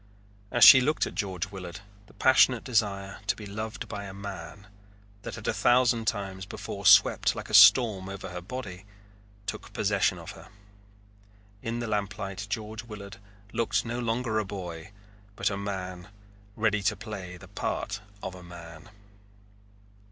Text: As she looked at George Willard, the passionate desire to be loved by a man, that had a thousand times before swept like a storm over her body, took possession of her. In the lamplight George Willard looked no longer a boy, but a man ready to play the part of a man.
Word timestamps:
As 0.49 0.63
she 0.63 0.81
looked 0.81 1.05
at 1.05 1.13
George 1.13 1.51
Willard, 1.51 1.81
the 2.07 2.15
passionate 2.15 2.63
desire 2.63 3.19
to 3.27 3.35
be 3.35 3.45
loved 3.45 3.87
by 3.87 4.05
a 4.05 4.15
man, 4.15 4.65
that 5.21 5.35
had 5.35 5.47
a 5.47 5.53
thousand 5.53 6.07
times 6.07 6.47
before 6.47 6.87
swept 6.87 7.35
like 7.35 7.51
a 7.51 7.53
storm 7.53 8.09
over 8.09 8.29
her 8.29 8.41
body, 8.41 8.85
took 9.45 9.73
possession 9.73 10.17
of 10.17 10.31
her. 10.31 10.49
In 11.61 11.81
the 11.81 11.87
lamplight 11.87 12.47
George 12.49 12.83
Willard 12.83 13.17
looked 13.53 13.85
no 13.85 13.99
longer 13.99 14.39
a 14.39 14.43
boy, 14.43 14.91
but 15.35 15.51
a 15.51 15.55
man 15.57 16.07
ready 16.55 16.81
to 16.81 16.95
play 16.95 17.37
the 17.37 17.47
part 17.47 18.01
of 18.23 18.33
a 18.33 18.41
man. 18.41 18.89